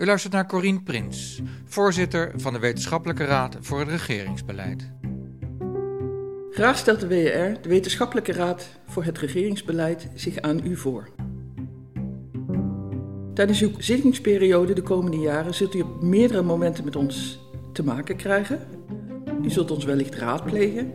[0.00, 4.90] U luistert naar Corien Prins, voorzitter van de Wetenschappelijke Raad voor het Regeringsbeleid.
[6.50, 11.08] Graag stelt de WER, de Wetenschappelijke Raad voor het Regeringsbeleid, zich aan u voor.
[13.34, 17.40] Tijdens uw zittingsperiode de komende jaren zult u op meerdere momenten met ons
[17.72, 18.58] te maken krijgen.
[19.42, 20.92] U zult ons wellicht raadplegen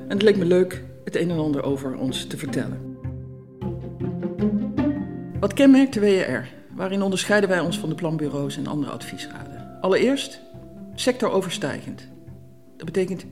[0.00, 2.96] en het leek me leuk het een en ander over ons te vertellen.
[5.40, 6.57] Wat kenmerkt de WER?
[6.78, 9.78] Waarin onderscheiden wij ons van de planbureaus en andere adviesraden?
[9.80, 10.40] Allereerst
[10.94, 12.08] sectoroverstijgend.
[12.76, 13.24] Dat betekent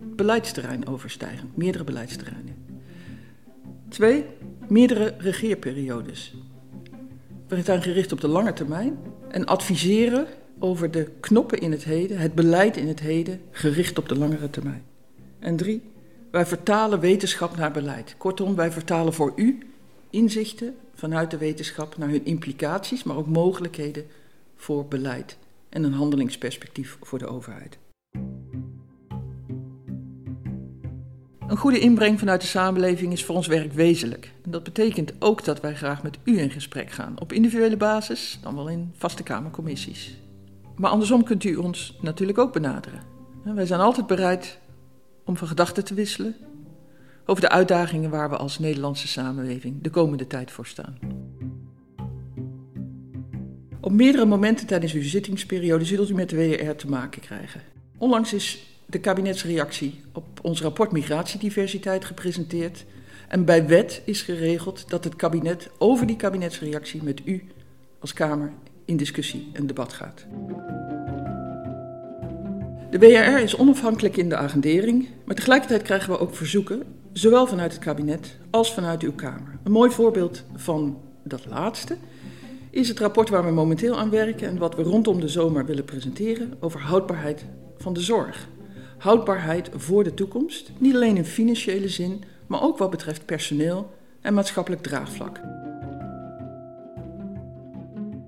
[0.00, 2.54] beleidsterrein overstijgend, meerdere beleidsterreinen.
[3.88, 4.24] Twee,
[4.68, 6.34] meerdere regeerperiodes.
[7.48, 10.26] We zijn gericht op de lange termijn en adviseren
[10.58, 14.50] over de knoppen in het heden, het beleid in het heden, gericht op de langere
[14.50, 14.82] termijn.
[15.38, 15.82] En drie,
[16.30, 18.14] wij vertalen wetenschap naar beleid.
[18.18, 19.58] Kortom, wij vertalen voor u
[20.16, 24.06] inzichten vanuit de wetenschap naar hun implicaties, maar ook mogelijkheden
[24.56, 27.78] voor beleid en een handelingsperspectief voor de overheid.
[31.48, 34.32] Een goede inbreng vanuit de samenleving is voor ons werk wezenlijk.
[34.44, 38.38] En dat betekent ook dat wij graag met u in gesprek gaan, op individuele basis,
[38.42, 40.16] dan wel in vaste Kamercommissies.
[40.76, 43.02] Maar andersom kunt u ons natuurlijk ook benaderen.
[43.42, 44.58] Wij zijn altijd bereid
[45.24, 46.36] om van gedachten te wisselen
[47.26, 50.98] over de uitdagingen waar we als Nederlandse samenleving de komende tijd voor staan.
[53.80, 57.60] Op meerdere momenten tijdens uw zittingsperiode zult u met de WR te maken krijgen.
[57.98, 62.84] Onlangs is de kabinetsreactie op ons rapport Migratiediversiteit gepresenteerd.
[63.28, 67.44] En bij wet is geregeld dat het kabinet over die kabinetsreactie met u
[68.00, 68.52] als Kamer
[68.84, 70.26] in discussie en debat gaat.
[72.90, 76.82] De WRR is onafhankelijk in de agendering, maar tegelijkertijd krijgen we ook verzoeken,
[77.18, 79.58] zowel vanuit het kabinet als vanuit uw Kamer.
[79.62, 81.96] Een mooi voorbeeld van dat laatste
[82.70, 85.84] is het rapport waar we momenteel aan werken en wat we rondom de zomer willen
[85.84, 87.44] presenteren over houdbaarheid
[87.76, 88.48] van de zorg.
[88.98, 93.90] Houdbaarheid voor de toekomst, niet alleen in financiële zin, maar ook wat betreft personeel
[94.20, 95.40] en maatschappelijk draagvlak.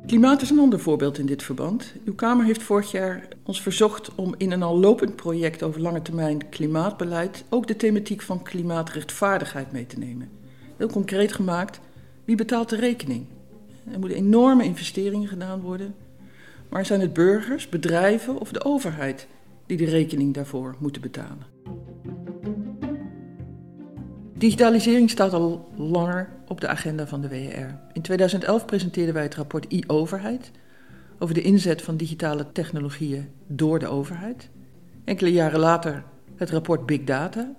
[0.08, 1.94] Klimaat is een ander voorbeeld in dit verband.
[2.04, 6.02] Uw Kamer heeft vorig jaar ons verzocht om in een al lopend project over lange
[6.02, 10.30] termijn klimaatbeleid ook de thematiek van klimaatrechtvaardigheid mee te nemen.
[10.76, 11.80] Heel concreet gemaakt,
[12.24, 13.26] wie betaalt de rekening?
[13.92, 15.94] Er moeten enorme investeringen gedaan worden,
[16.68, 19.26] maar zijn het burgers, bedrijven of de overheid
[19.66, 21.57] die de rekening daarvoor moeten betalen?
[24.38, 27.78] Digitalisering staat al langer op de agenda van de WER.
[27.92, 30.50] In 2011 presenteerden wij het rapport e-overheid
[31.18, 34.48] over de inzet van digitale technologieën door de overheid.
[35.04, 36.04] Enkele jaren later
[36.36, 37.54] het rapport Big Data.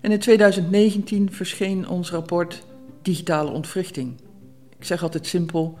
[0.00, 2.66] En in 2019 verscheen ons rapport
[3.02, 4.20] Digitale ontwrichting.
[4.78, 5.78] Ik zeg altijd simpel: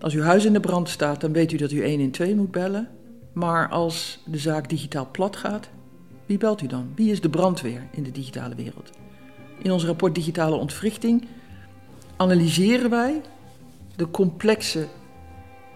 [0.00, 2.88] als uw huis in de brand staat, dan weet u dat u 112 moet bellen.
[3.32, 5.68] Maar als de zaak digitaal plat gaat,
[6.26, 6.92] wie belt u dan?
[6.94, 8.90] Wie is de brandweer in de digitale wereld?
[9.62, 11.26] In ons rapport Digitale Ontwrichting
[12.16, 13.20] analyseren wij
[13.96, 14.88] de complexe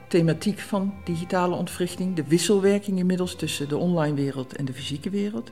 [0.09, 5.51] thematiek van digitale ontwrichting, de wisselwerking inmiddels tussen de online wereld en de fysieke wereld.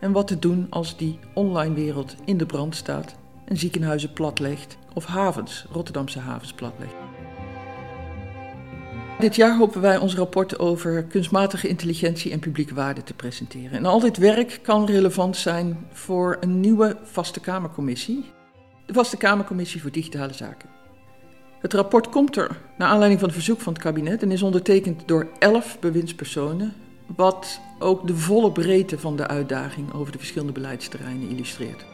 [0.00, 3.14] En wat te doen als die online wereld in de brand staat
[3.44, 7.09] en ziekenhuizen platlegt of havens, Rotterdamse havens platlegt.
[9.20, 13.78] Dit jaar hopen wij ons rapport over kunstmatige intelligentie en publieke waarde te presenteren.
[13.78, 18.24] En al dit werk kan relevant zijn voor een nieuwe vaste Kamercommissie,
[18.86, 20.68] de Vaste Kamercommissie voor Digitale Zaken.
[21.60, 25.02] Het rapport komt er naar aanleiding van het verzoek van het kabinet en is ondertekend
[25.08, 26.74] door elf bewindspersonen,
[27.16, 31.84] wat ook de volle breedte van de uitdaging over de verschillende beleidsterreinen illustreert.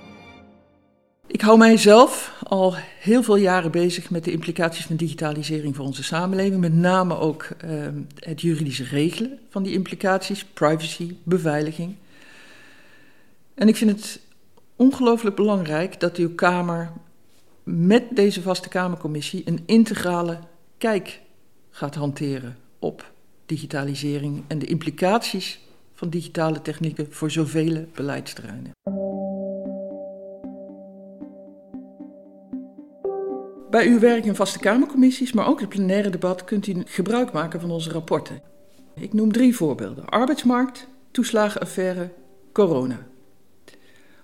[1.27, 6.03] Ik hou mijzelf al heel veel jaren bezig met de implicaties van digitalisering voor onze
[6.03, 6.61] samenleving.
[6.61, 7.87] Met name ook uh,
[8.19, 11.95] het juridische regelen van die implicaties, privacy, beveiliging.
[13.55, 14.21] En ik vind het
[14.77, 16.93] ongelooflijk belangrijk dat uw Kamer
[17.63, 20.39] met deze vaste Kamercommissie een integrale
[20.79, 21.21] kijk
[21.71, 23.13] gaat hanteren op
[23.47, 25.61] digitalisering en de implicaties
[25.95, 28.71] van digitale technieken voor zoveel beleidsterreinen.
[33.77, 37.61] Bij uw werk in vaste Kamercommissies, maar ook het plenaire debat, kunt u gebruik maken
[37.61, 38.43] van onze rapporten.
[38.95, 42.13] Ik noem drie voorbeelden: arbeidsmarkt, toeslagenaffaire,
[42.53, 42.99] corona.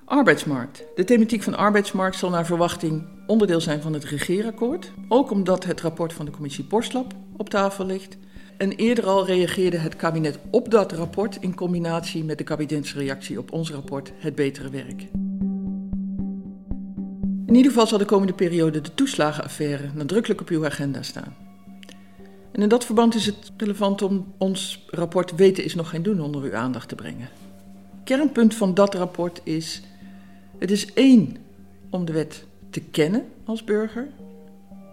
[0.04, 0.84] Arbeidsmarkt.
[0.94, 4.92] De thematiek van arbeidsmarkt zal naar verwachting onderdeel zijn van het regeerakkoord.
[5.08, 8.16] Ook omdat het rapport van de commissie Borstlap op tafel ligt.
[8.56, 13.52] En eerder al reageerde het kabinet op dat rapport in combinatie met de kabinetsreactie op
[13.52, 15.06] ons rapport Het Betere Werk.
[17.52, 21.36] In ieder geval zal de komende periode de toeslagenaffaire nadrukkelijk op uw agenda staan.
[22.52, 26.20] En in dat verband is het relevant om ons rapport Weten is nog geen doen
[26.20, 27.28] onder uw aandacht te brengen.
[28.04, 29.82] Kernpunt van dat rapport is:
[30.58, 31.36] het is één
[31.90, 34.08] om de wet te kennen als burger,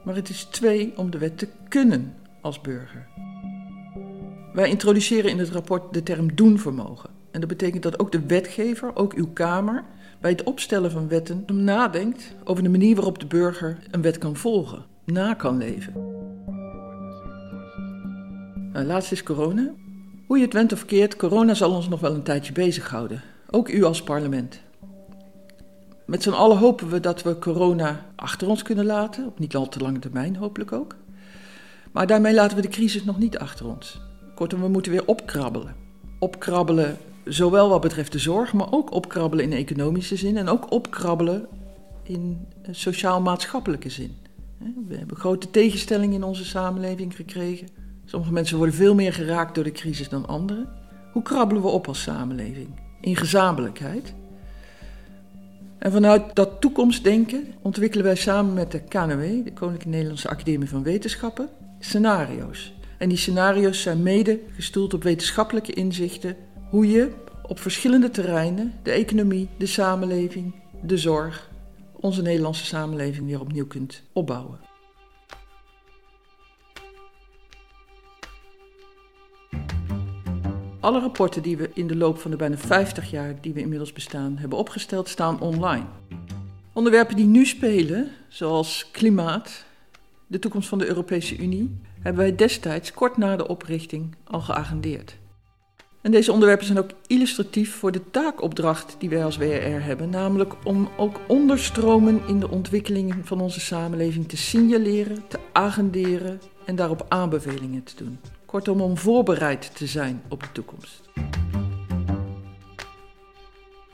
[0.03, 3.07] maar het is twee om de wet te kunnen als burger.
[4.53, 7.09] Wij introduceren in het rapport de term doenvermogen.
[7.31, 9.83] En dat betekent dat ook de wetgever, ook uw Kamer,
[10.21, 14.35] bij het opstellen van wetten nadenkt over de manier waarop de burger een wet kan
[14.35, 15.93] volgen, na kan leven.
[18.73, 19.71] Nou, laatst is corona.
[20.27, 23.21] Hoe je het went of keert, corona zal ons nog wel een tijdje bezighouden.
[23.49, 24.61] Ook u als parlement.
[26.05, 29.69] Met z'n allen hopen we dat we corona achter ons kunnen laten, op niet al
[29.69, 30.95] te lange termijn hopelijk ook.
[31.91, 34.01] Maar daarmee laten we de crisis nog niet achter ons.
[34.35, 35.75] Kortom, we moeten weer opkrabbelen.
[36.19, 36.97] Opkrabbelen
[37.29, 41.47] zowel wat betreft de zorg, maar ook opkrabbelen in economische zin en ook opkrabbelen
[42.03, 44.15] in sociaal-maatschappelijke zin.
[44.87, 47.67] We hebben grote tegenstellingen in onze samenleving gekregen.
[48.05, 50.69] Sommige mensen worden veel meer geraakt door de crisis dan anderen.
[51.11, 52.67] Hoe krabbelen we op als samenleving?
[53.01, 54.13] In gezamenlijkheid.
[55.79, 60.83] En vanuit dat toekomstdenken ontwikkelen wij samen met de KNW, de Koninklijke Nederlandse Academie van
[60.83, 61.49] Wetenschappen,
[61.79, 62.73] scenario's.
[62.97, 66.35] En die scenario's zijn mede gestoeld op wetenschappelijke inzichten
[66.69, 67.11] hoe je
[67.41, 71.49] op verschillende terreinen de economie, de samenleving, de zorg,
[71.93, 74.59] onze Nederlandse samenleving weer opnieuw kunt opbouwen.
[80.79, 83.93] Alle rapporten die we in de loop van de bijna 50 jaar die we inmiddels
[83.93, 85.85] bestaan hebben opgesteld, staan online.
[86.73, 89.65] Onderwerpen die nu spelen, zoals klimaat,
[90.27, 95.17] de toekomst van de Europese Unie, hebben wij destijds kort na de oprichting al geagendeerd.
[96.01, 100.53] En deze onderwerpen zijn ook illustratief voor de taakopdracht die wij als WRR hebben, namelijk
[100.63, 107.05] om ook onderstromen in de ontwikkelingen van onze samenleving te signaleren, te agenderen en daarop
[107.09, 108.19] aanbevelingen te doen.
[108.45, 111.01] Kortom, om voorbereid te zijn op de toekomst.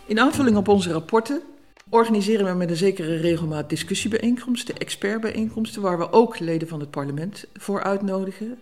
[0.06, 1.42] In aanvulling op onze rapporten
[1.90, 7.46] organiseren we met een zekere regelmaat discussiebijeenkomsten, expertbijeenkomsten, waar we ook leden van het parlement
[7.54, 8.60] voor uitnodigen.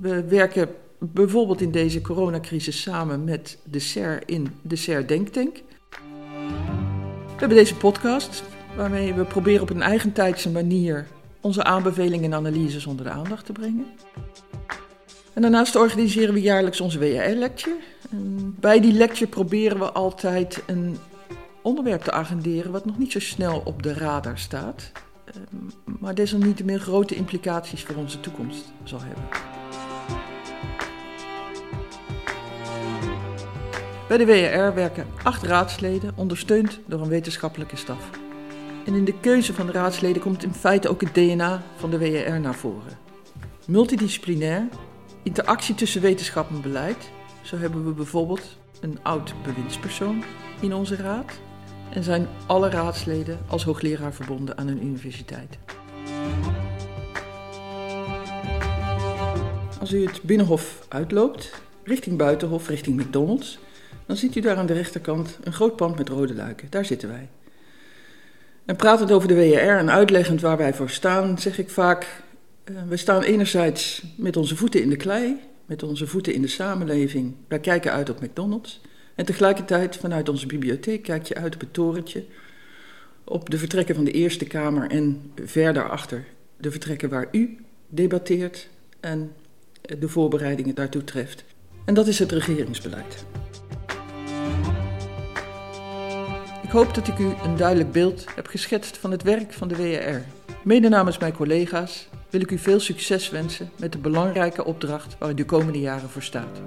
[0.00, 0.68] We werken
[0.98, 5.62] bijvoorbeeld in deze coronacrisis samen met de SER in de SER Denktank.
[7.26, 8.42] We hebben deze podcast
[8.76, 11.06] waarmee we proberen op een eigentijdse manier
[11.40, 13.86] onze aanbevelingen en analyses onder de aandacht te brengen.
[15.32, 17.76] En daarnaast organiseren we jaarlijks onze WR-lecture.
[18.60, 20.96] Bij die lecture proberen we altijd een
[21.62, 24.92] onderwerp te agenderen wat nog niet zo snel op de radar staat,
[25.24, 29.45] ehm, maar desalniettemin grote implicaties voor onze toekomst zal hebben.
[34.08, 38.10] Bij de WRR werken acht raadsleden, ondersteund door een wetenschappelijke staf.
[38.84, 41.98] En in de keuze van de raadsleden komt in feite ook het DNA van de
[41.98, 42.98] WRR naar voren.
[43.66, 44.68] Multidisciplinair,
[45.22, 47.10] interactie tussen wetenschap en beleid.
[47.42, 50.24] Zo hebben we bijvoorbeeld een oud bewindspersoon
[50.60, 51.32] in onze raad.
[51.90, 55.58] En zijn alle raadsleden als hoogleraar verbonden aan een universiteit.
[59.80, 63.58] Als u het binnenhof uitloopt, richting buitenhof, richting McDonald's,
[64.06, 66.70] dan ziet u daar aan de rechterkant een groot pand met rode luiken.
[66.70, 67.28] Daar zitten wij.
[68.64, 72.22] En pratend over de WRR en uitleggend waar wij voor staan, zeg ik vaak:
[72.64, 76.48] uh, we staan enerzijds met onze voeten in de klei, met onze voeten in de
[76.48, 77.34] samenleving.
[77.48, 78.80] Wij kijken uit op McDonald's.
[79.14, 82.24] En tegelijkertijd vanuit onze bibliotheek kijk je uit op het torentje,
[83.24, 86.24] op de vertrekken van de Eerste Kamer en verder achter
[86.56, 87.56] de vertrekken waar u
[87.88, 88.68] debatteert
[89.00, 89.32] en
[89.98, 91.44] de voorbereidingen daartoe treft.
[91.84, 93.24] En dat is het regeringsbeleid.
[96.66, 99.76] Ik hoop dat ik u een duidelijk beeld heb geschetst van het werk van de
[99.76, 100.22] WRR.
[100.62, 105.30] Mede namens mijn collega's wil ik u veel succes wensen met de belangrijke opdracht waar
[105.30, 106.60] u de komende jaren voor staat.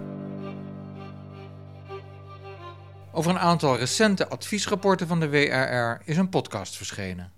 [3.11, 7.31] Over een aantal recente adviesrapporten van de WRR is een podcast verschenen.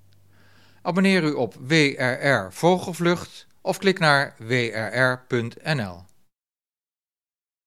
[0.82, 6.11] Abonneer u op WRR Vogelvlucht of klik naar wrr.nl.